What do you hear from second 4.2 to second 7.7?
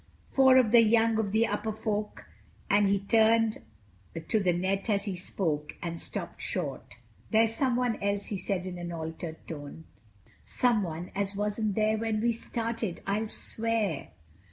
to the net as he spoke, and stopped short—"there's